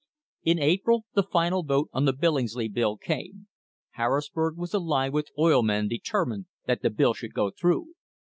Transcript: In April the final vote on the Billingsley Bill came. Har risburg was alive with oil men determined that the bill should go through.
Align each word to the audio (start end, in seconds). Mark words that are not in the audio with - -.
In 0.41 0.57
April 0.57 1.05
the 1.13 1.21
final 1.21 1.61
vote 1.61 1.91
on 1.93 2.05
the 2.05 2.11
Billingsley 2.11 2.67
Bill 2.67 2.97
came. 2.97 3.45
Har 3.91 4.09
risburg 4.17 4.55
was 4.55 4.73
alive 4.73 5.13
with 5.13 5.27
oil 5.37 5.61
men 5.61 5.87
determined 5.87 6.47
that 6.65 6.81
the 6.81 6.89
bill 6.89 7.13
should 7.13 7.35
go 7.35 7.51
through. 7.51 7.89